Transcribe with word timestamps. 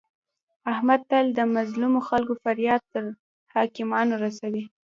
احمد 0.71 1.01
تل 1.09 1.25
د 1.37 1.39
مظلمو 1.55 1.99
خلکو 2.09 2.33
فریاد 2.43 2.81
تر 2.93 3.03
حاکمانو 3.53 4.13
رسوي. 4.23 4.63